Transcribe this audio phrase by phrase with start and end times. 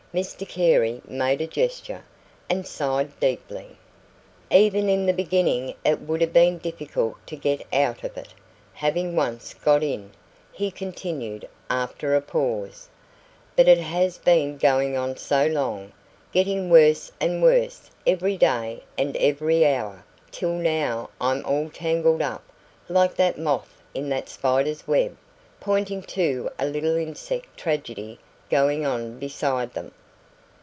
[0.13, 2.03] Mr Carey made a gesture,
[2.49, 3.77] and sighed deeply.
[4.51, 8.27] "Even in the beginning it would have been difficult to get out of it,
[8.73, 10.11] having once got in,"
[10.51, 12.89] he continued, after a pause;
[13.55, 15.89] "but it has been going on so long,
[16.33, 22.43] getting worse and worse every day and every hour, till now I'm all tangled up
[22.89, 25.15] like that moth in that spider's web"
[25.61, 29.89] pointing to a little insect tragedy going on beside them.